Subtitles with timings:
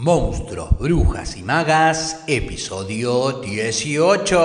[0.00, 4.38] Monstruos, Brujas y Magas, episodio 18.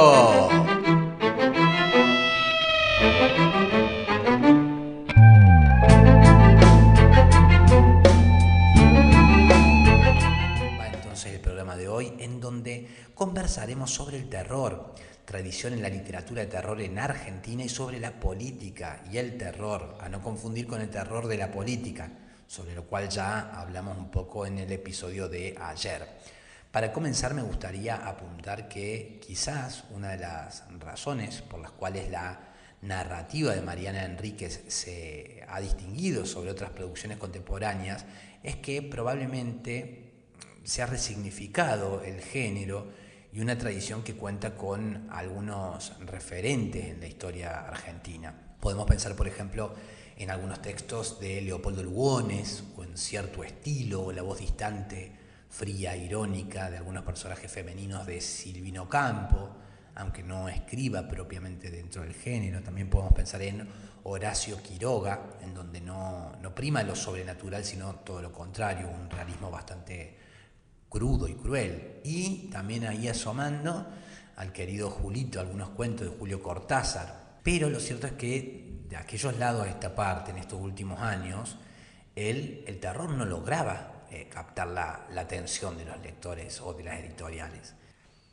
[10.80, 15.90] Va entonces el programa de hoy en donde conversaremos sobre el terror, tradición en la
[15.90, 20.66] literatura de terror en Argentina y sobre la política y el terror, a no confundir
[20.66, 22.12] con el terror de la política,
[22.54, 26.08] sobre lo cual ya hablamos un poco en el episodio de ayer.
[26.72, 32.54] Para comenzar me gustaría apuntar que quizás una de las razones por las cuales la
[32.84, 38.06] narrativa de Mariana Enríquez se ha distinguido sobre otras producciones contemporáneas
[38.44, 40.12] es que probablemente
[40.64, 42.88] se ha resignificado el género
[43.34, 48.32] y una tradición que cuenta con algunos referentes en la historia argentina.
[48.60, 49.74] Podemos pensar, por ejemplo,
[50.18, 55.12] en algunos textos de Leopoldo Lugones o en cierto estilo o la voz distante,
[55.50, 59.50] fría, irónica de algunos personajes femeninos de Silvino Campo,
[59.96, 62.62] aunque no escriba propiamente dentro del género.
[62.62, 63.68] También podemos pensar en
[64.04, 69.52] Horacio Quiroga, en donde no, no prima lo sobrenatural, sino todo lo contrario, un realismo
[69.52, 70.18] bastante
[70.90, 72.02] crudo y cruel.
[72.04, 73.88] Y también ahí asomando
[74.36, 77.40] al querido Julito, algunos cuentos de Julio Cortázar.
[77.44, 81.58] Pero lo cierto es que de aquellos lados de esta parte, en estos últimos años,
[82.16, 86.84] el, el terror no lograba eh, captar la, la atención de los lectores o de
[86.84, 87.74] las editoriales.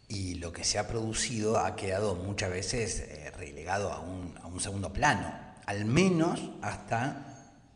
[0.09, 4.47] Y lo que se ha producido ha quedado muchas veces eh, relegado a un, a
[4.47, 5.33] un segundo plano,
[5.67, 7.31] al menos hasta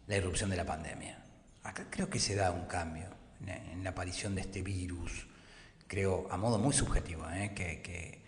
[0.06, 1.18] la irrupción de la pandemia.
[1.62, 3.06] Acá creo que se da un cambio
[3.46, 5.26] en, la aparición de este virus,
[5.86, 7.52] creo a modo muy subjetivo, ¿eh?
[7.54, 8.23] que,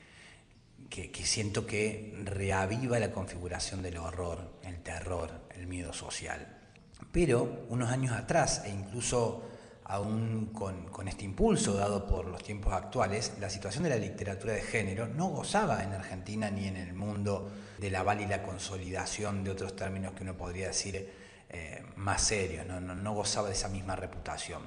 [0.89, 6.47] que, siento que reaviva la configuración del horror, el terror, el miedo social.
[7.13, 9.43] Pero unos años atrás, e incluso
[9.85, 14.63] aún con, este impulso dado por los tiempos actuales, la situación de la literatura de
[14.63, 19.45] género no gozaba en Argentina ni en el mundo de la val y la consolidación
[19.45, 21.11] de otros términos que uno podría decir
[21.49, 24.63] eh, más serios, no gozaba de esa misma reputación.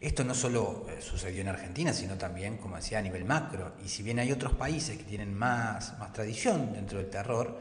[0.00, 3.74] Esto no solo eh, sucedió en Argentina, sino también, como decía, a nivel macro.
[3.84, 7.58] Y si bien hay otros países que tienen más, más tradición dentro del terror,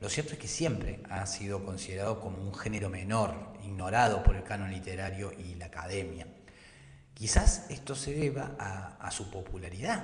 [0.00, 4.42] lo cierto es que siempre ha sido considerado como un género menor, ignorado por el
[4.42, 6.26] canon literario y la academia.
[7.12, 10.02] Quizás esto se deba a, su popularidad.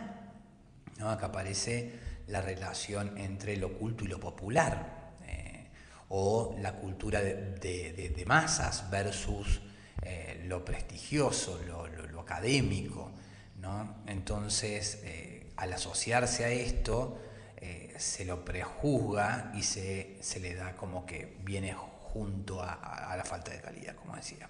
[0.98, 1.08] ¿no?
[1.08, 5.70] Acá aparece la relación entre lo culto y lo popular, eh,
[6.10, 9.62] o la cultura de masas versus
[10.02, 13.12] eh, lo prestigioso, lo, académico.
[13.60, 14.02] ¿no?
[14.06, 17.18] Entonces, eh, al asociarse a esto,
[17.56, 23.16] eh, se lo prejuzga y se, se, le da como que viene junto a, a,
[23.16, 24.48] la falta de calidad, como decía.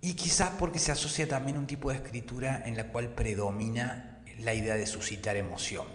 [0.00, 4.54] Y quizás porque se asocia también un tipo de escritura en la cual predomina la
[4.54, 5.86] idea de suscitar emoción,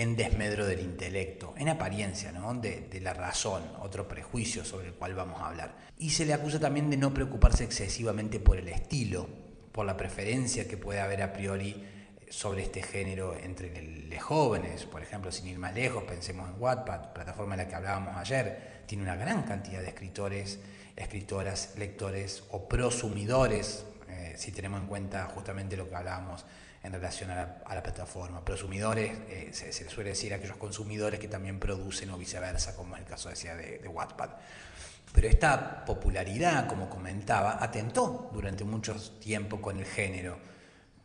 [0.00, 2.54] en desmedro del intelecto, en apariencia, ¿no?
[2.54, 5.76] de, la razón, otro prejuicio sobre el cual vamos a hablar.
[5.98, 9.28] Y se le acusa también de no preocuparse excesivamente por el estilo,
[9.72, 11.84] por la preferencia que puede haber a priori
[12.30, 13.78] sobre este género entre
[14.08, 17.74] los jóvenes, por ejemplo, sin ir más lejos, pensemos en Wattpad, plataforma de la que
[17.74, 20.60] hablábamos ayer, tiene una gran cantidad de escritores,
[20.96, 23.84] escritoras, lectores o prosumidores,
[24.30, 26.44] eh, si tenemos en cuenta justamente lo que hablábamos
[26.82, 28.44] en relación a la, a la plataforma.
[28.44, 32.96] Prosumidores, eh, se, se, suele decir a aquellos consumidores que también producen o viceversa, como
[32.96, 34.30] es el caso decía de, de Wattpad.
[35.12, 40.38] Pero esta popularidad, como comentaba, atentó durante mucho tiempo con el género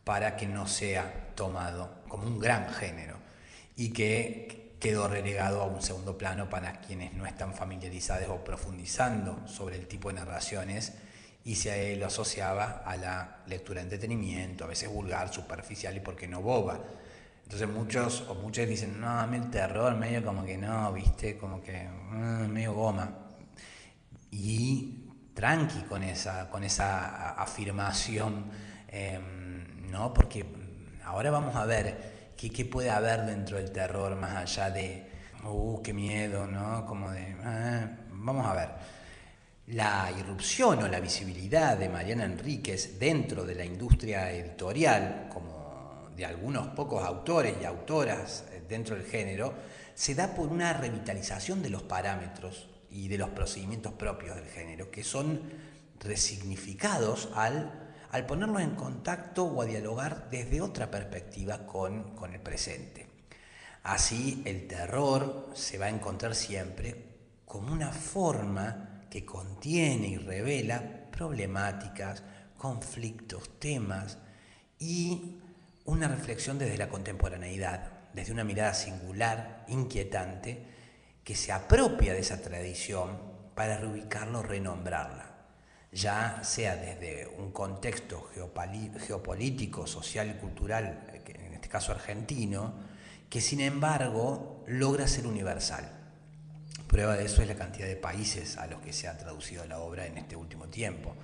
[0.04, 3.16] para que no sea tomado como un gran género
[3.74, 9.46] y que quedó relegado a un segundo plano para quienes no están familiarizados o profundizando
[9.48, 10.92] sobre el tipo de narraciones
[11.46, 16.16] y se lo asociaba a la lectura de entretenimiento, a veces vulgar, superficial y por
[16.16, 16.80] qué no boba.
[17.44, 21.38] Entonces muchos o muchos dicen, no, a mí el terror medio como que no, viste,
[21.38, 23.10] como que mmm, medio goma.
[24.32, 28.50] Y tranqui con esa, con esa afirmación.
[28.88, 29.20] Eh,
[29.88, 30.12] ¿no?
[30.12, 30.44] Porque
[31.04, 35.08] ahora vamos a ver qué, qué, puede haber dentro del terror más allá de,
[35.44, 36.84] uh, qué miedo, ¿no?
[36.86, 38.95] Como de, ah, vamos a ver.
[39.68, 46.24] La irrupción o la visibilidad de Mariana Enríquez dentro de la industria editorial, como de
[46.24, 49.52] algunos pocos autores y autoras dentro del género,
[49.94, 54.90] se da por una revitalización de los parámetros y de los procedimientos propios del género,
[54.90, 55.42] que son
[55.98, 62.40] resignificados al al ponerlos en contacto o a dialogar desde otra perspectiva con, con el
[62.40, 63.06] presente.
[63.82, 66.96] Así el terror se va a encontrar siempre
[67.44, 72.22] como una forma que contiene y revela problemáticas,
[72.58, 74.18] conflictos, temas
[74.78, 75.38] y
[75.86, 80.66] una reflexión desde la contemporaneidad, desde una mirada singular, inquietante,
[81.24, 83.18] que se apropia de esa tradición
[83.54, 85.34] para reubicarla o renombrarla,
[85.92, 92.74] ya sea desde un contexto geopolítico, social y cultural, en este caso argentino,
[93.30, 95.95] que sin embargo logra ser universal.
[96.86, 99.80] Prueba de eso es la cantidad de países a los que se ha traducido la
[99.80, 101.14] obra en este último tiempo.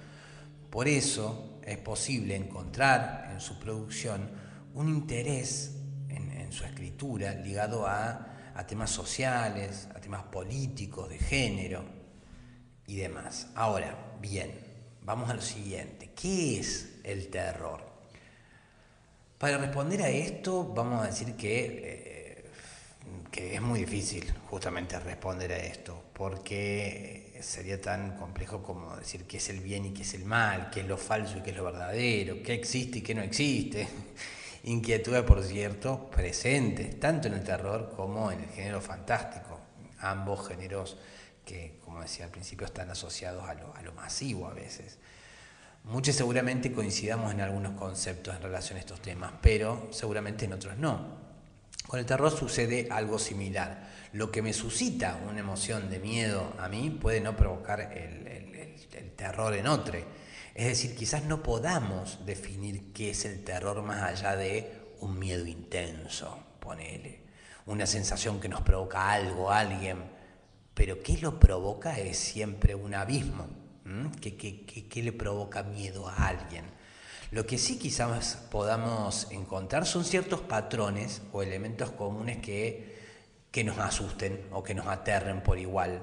[0.71, 4.31] Por eso es posible encontrar en su producción
[4.75, 5.77] un interés
[6.09, 8.29] en, su escritura ligado a,
[8.67, 11.85] temas sociales, a temas políticos, de género
[12.87, 13.49] y demás.
[13.55, 14.53] Ahora, bien,
[15.03, 16.13] vamos a lo siguiente.
[16.15, 17.91] ¿Qué es el terror?
[19.39, 22.12] Para responder a esto, vamos a decir que eh,
[23.33, 29.39] que es muy difícil justamente responder a esto, porque sería tan complejo como decir qué
[29.39, 31.57] es el bien y qué es el mal, qué es lo falso y qué es
[31.57, 33.89] lo verdadero, qué existe y qué no existe.
[34.65, 39.59] Inquietudes, por cierto, presentes, tanto en el terror como en el género fantástico,
[40.01, 40.99] ambos géneros
[41.45, 44.99] que, como decía al principio, están asociados a lo, a lo masivo a veces.
[45.85, 50.77] Muchos seguramente coincidamos en algunos conceptos en relación a estos temas, pero seguramente en otros
[50.77, 51.22] no.
[51.93, 53.87] Con el terror sucede algo similar.
[54.15, 59.53] Lo que me suscita una emoción de miedo a mí puede no provocar el, terror
[59.53, 59.99] en otro.
[60.55, 65.45] Es decir, quizás no podamos definir qué es el terror más allá de un miedo
[65.45, 67.25] intenso, ponele,
[67.67, 69.99] una sensación que nos provoca algo, alguien,
[70.73, 71.99] pero ¿qué lo provoca?
[71.99, 73.49] Es siempre un abismo.
[74.19, 76.65] qué le provoca miedo a alguien?
[77.33, 82.95] Lo que sí quizás podamos encontrar son ciertos patrones o elementos comunes que,
[83.51, 86.03] que nos asusten o que nos aterren por igual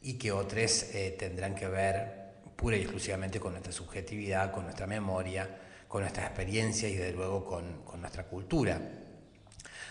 [0.00, 4.86] y que otros eh, tendrán que ver pura y exclusivamente con nuestra subjetividad, con nuestra
[4.86, 5.54] memoria,
[5.86, 8.80] con nuestra experiencia y desde luego con, con nuestra cultura.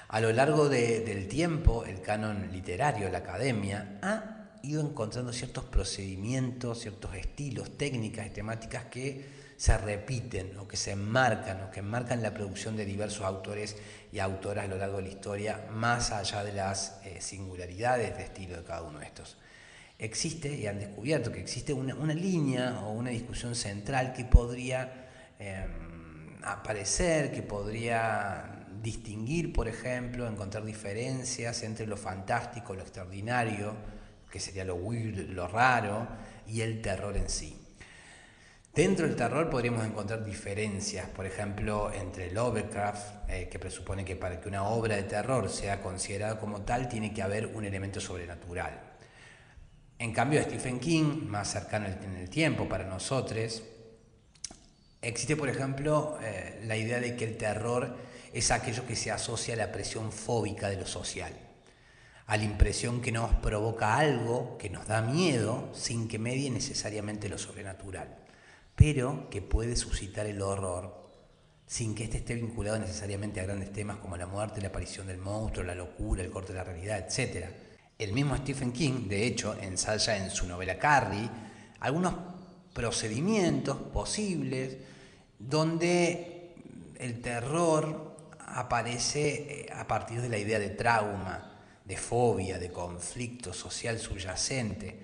[0.07, 6.79] A lo largo del tiempo, el canon literario, la academia, ha ido encontrando ciertos procedimientos,
[6.79, 12.33] ciertos estilos, técnicas temáticas que se repiten o que se enmarcan o que enmarcan la
[12.33, 13.77] producción de diversos autores
[14.11, 18.23] y autoras a lo largo de la historia, más allá de las eh, singularidades de
[18.23, 19.37] estilo de cada uno de estos.
[19.97, 25.07] Existe, y han descubierto que existe una, línea o una discusión central que podría
[25.39, 33.73] em, aparecer, que podría distinguir, por ejemplo, encontrar diferencias entre lo fantástico, lo extraordinario,
[34.29, 36.05] que sería lo weird, lo raro,
[36.45, 37.62] y el terror en sí.
[38.73, 44.41] Dentro del terror podríamos encontrar diferencias, por ejemplo, entre Lovecraft, eh, que presupone que para
[44.41, 48.81] que una obra de terror sea considerada como tal tiene que haber un elemento sobrenatural.
[49.99, 53.61] En cambio, Stephen King, más cercano en el tiempo para nosotros,
[55.03, 57.95] existe, por ejemplo, eh, la idea de que el terror
[58.33, 61.33] es aquello que se asocia a la presión fóbica de lo social,
[62.25, 67.29] a la impresión que nos provoca algo que nos da miedo sin que medie necesariamente
[67.29, 68.23] lo sobrenatural
[68.75, 71.03] pero que puede suscitar el horror
[71.65, 75.17] sin que éste esté vinculado necesariamente a grandes temas como la muerte, la aparición del
[75.17, 77.47] monstruo, la locura, el corte de la realidad, etc.
[77.97, 81.29] El mismo Stephen King, de hecho, ensaya en su novela Carrie
[81.79, 82.13] algunos
[82.73, 84.77] procedimientos posibles
[85.39, 86.53] donde
[86.99, 93.53] el terror aparece eh, a partir de la idea de trauma, de fobia, de conflicto
[93.53, 94.99] social subyacente.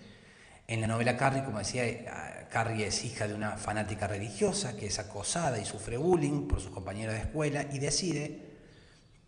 [0.70, 5.00] En la novela Carrie, como decía, Carrie es hija de una fanática religiosa que es
[5.00, 8.40] acosada y sufre bullying por sus compañeros de escuela y decide,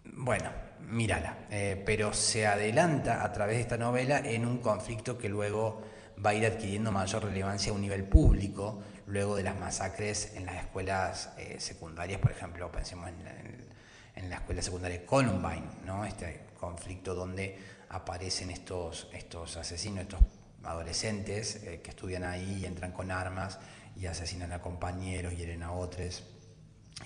[0.03, 5.29] bueno, mírala, eh, pero se adelanta a través de esta novela en un conflicto que
[5.29, 5.81] luego
[6.23, 10.45] va a ir adquiriendo mayor relevancia a un nivel público, luego de las masacres en
[10.45, 16.05] las escuelas eh, secundarias, por ejemplo, pensemos en, la escuela secundaria Columbine, ¿no?
[16.05, 17.57] este conflicto donde
[17.89, 20.19] aparecen estos, estos asesinos, estos
[20.63, 23.59] adolescentes eh, que estudian ahí y entran con armas
[23.95, 26.23] y asesinan a compañeros, hieren a otros.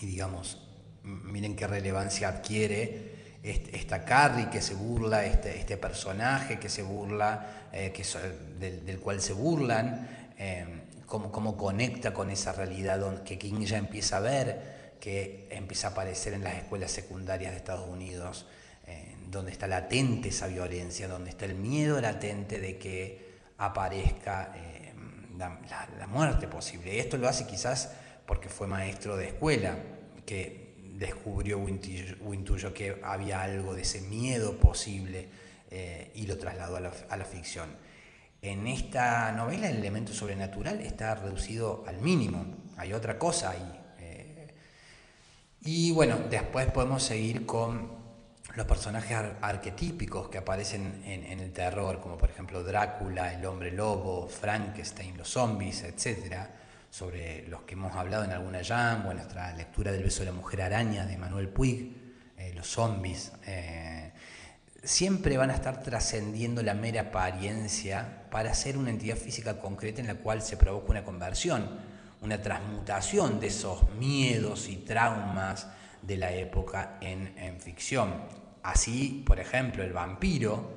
[0.02, 0.68] Y digamos,
[1.04, 7.68] miren qué relevancia adquiere esta Carrie que se burla, este, este personaje que se burla,
[7.72, 8.04] eh, que
[8.60, 10.66] del, cual se burlan, eh,
[11.06, 15.92] cómo, cómo, conecta con esa realidad que King ya empieza a ver, que empieza a
[15.92, 18.48] aparecer en las escuelas secundarias de Estados Unidos,
[19.30, 23.25] donde está latente esa violencia, donde está el miedo latente de que
[23.58, 24.94] aparezca eh,
[25.38, 26.96] la, muerte posible.
[26.96, 27.92] Y esto lo hace quizás
[28.26, 29.78] porque fue maestro de escuela,
[30.26, 35.28] que descubrió o intuyó, que había algo de ese miedo posible
[35.70, 37.70] eh, y lo trasladó a la, ficción.
[38.42, 42.46] En esta novela el elemento sobrenatural está reducido al mínimo.
[42.78, 43.82] hay otra cosa ahí.
[44.00, 44.54] Eh.
[45.62, 48.05] y bueno, después podemos seguir con
[48.56, 54.30] los personajes arquetípicos que aparecen en, el terror, como por ejemplo Drácula, el hombre lobo,
[54.30, 56.50] Frankenstein, los zombies, etcétera,
[56.90, 60.28] sobre los que hemos hablado en alguna jam o en nuestra lectura del beso de
[60.28, 61.92] la mujer araña de Manuel Puig,
[62.38, 63.34] eh, los zombies.
[63.46, 64.14] Eh,
[64.82, 70.08] siempre van a estar trascendiendo la mera apariencia para ser una entidad física concreta en
[70.08, 71.70] la cual se provoca una conversión,
[72.22, 75.68] una transmutación de esos miedos y traumas
[76.02, 78.45] de la época en ficción.
[78.66, 80.72] Así, por ejemplo, el vampiro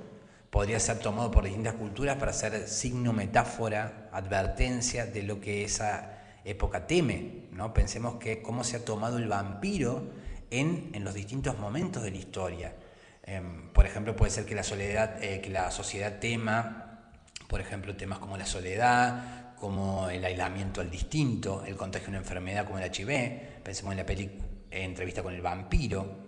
[0.50, 6.18] podría ser tomado por distintas culturas para ser signo, metáfora, advertencia de lo que esa
[6.44, 7.46] época teme.
[7.50, 7.72] ¿no?
[7.72, 10.02] Pensemos que cómo se ha tomado el vampiro
[10.50, 12.74] en, los distintos momentos de la historia.
[13.22, 17.10] Em, por ejemplo, puede ser que la, soledad, eh, que la sociedad tema,
[17.48, 22.18] por ejemplo, temas como la soledad, como el aislamiento al distinto, el contagio de una
[22.18, 23.62] enfermedad como el HIV.
[23.62, 26.27] Pensemos en la película entrevista con el vampiro,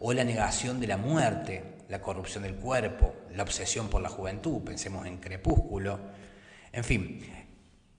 [0.00, 4.62] o la negación de la muerte, la corrupción del cuerpo, la obsesión por la juventud,
[4.62, 5.98] pensemos en Crepúsculo,
[6.72, 7.20] en fin.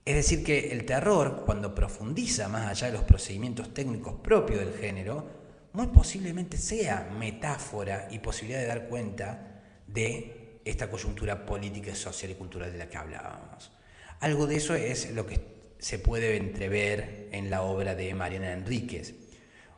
[0.04, 4.74] Es decir, que el terror, cuando profundiza más allá de los procedimientos técnicos propios del
[4.74, 5.27] género,
[5.74, 12.36] muy posiblemente sea metáfora y posibilidad de dar cuenta de esta coyuntura política, social y
[12.36, 13.72] cultural de la que hablábamos.
[14.20, 15.39] Algo de eso es lo que
[15.80, 19.25] se puede entrever en la obra de Mariana Enríquez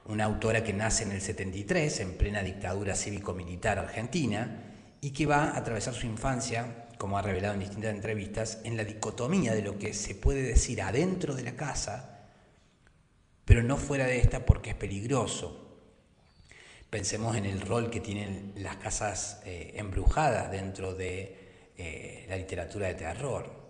[0.07, 4.63] una autora que nace en el 73, en plena dictadura cívico-militar argentina,
[5.01, 8.83] y que va a atravesar su infancia, como ha revelado en distintas entrevistas, en la
[8.83, 12.27] dicotomía de lo que se puede decir adentro de la casa,
[13.45, 15.67] pero no fuera de esta porque es peligroso.
[16.89, 22.87] Pensemos en el rol que tienen las casas eh, embrujadas dentro de eh, la literatura
[22.87, 23.66] de terror.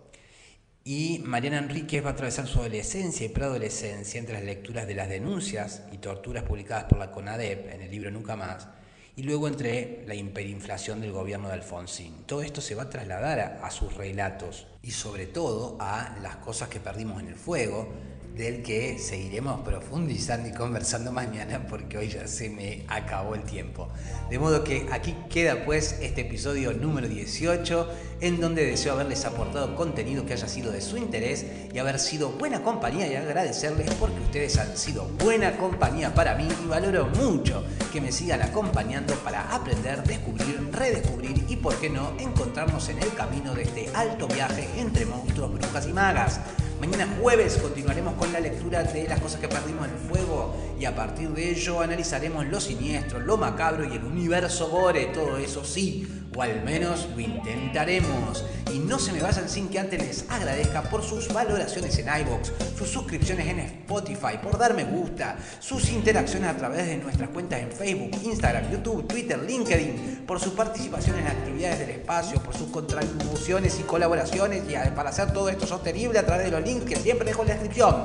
[0.89, 5.10] Y Mariana Enríquez va a atravesar su adolescencia y preadolescencia entre las lecturas de las
[5.10, 8.70] denuncias y torturas publicadas por la CONADEP en el libro Nunca Más,
[9.17, 12.24] y luego entre la hiperinflación del gobierno de Alfonsín.
[12.25, 16.70] Todo esto se va a trasladar a, sus relatos y sobre todo a las cosas
[16.70, 17.89] que perdimos en el fuego,
[18.38, 23.89] del que seguiremos profundizando y conversando mañana porque hoy ya se me acabó el tiempo.
[24.29, 27.89] De modo que aquí queda pues este episodio número 18
[28.22, 32.29] en donde deseo haberles aportado contenido que haya sido de su interés y haber sido
[32.29, 37.63] buena compañía y agradecerles porque ustedes han sido buena compañía para mí y valoro mucho
[37.91, 43.13] que me sigan acompañando para aprender, descubrir, redescubrir y por qué no encontrarnos en el
[43.13, 46.39] camino de este alto viaje entre monstruos, brujas y magas.
[46.79, 50.86] Mañana jueves continuaremos con la lectura de las cosas que perdimos en el fuego y
[50.86, 55.65] a partir de ello analizaremos lo siniestro, lo macabro y el universo gore, todo eso
[55.65, 56.07] sí,
[56.38, 58.46] o al menos lo intentaremos.
[58.72, 62.51] Y no se me vayan sin que antes les agradezca por sus valoraciones en iBox,
[62.77, 67.62] sus suscripciones en Spotify, por dar me gusta, sus interacciones a través de nuestras cuentas
[67.62, 72.70] en Facebook, Instagram, YouTube, Twitter, LinkedIn, por su participación en actividades del espacio, por sus
[72.70, 76.96] contribuciones y colaboraciones y para hacer todo esto sostenible a través de los links que
[76.98, 77.96] siempre dejo en la descripción.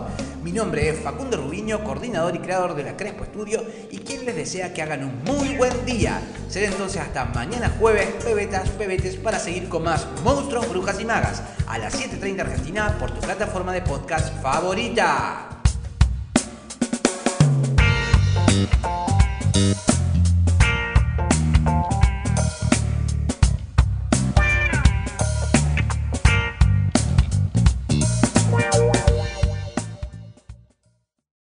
[0.42, 4.34] Mi nombre es Facundo Rubiño, coordinador y creador de la Crespo Estudio y quien les
[4.34, 6.20] desea que hagan un muy buen día.
[6.48, 11.42] Será entonces hasta mañana jueves, pebetas, pebetes, para seguir con más monstruos, brujas y magas
[11.68, 15.48] a las 7.30 Argentina por tu plataforma de podcast favorita.